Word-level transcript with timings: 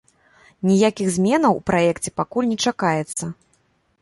Ніякіх 0.69 1.11
зменаў 1.19 1.53
у 1.59 1.61
праекце 1.69 2.09
пакуль 2.23 2.51
не 2.53 2.57
чакаецца. 2.69 3.25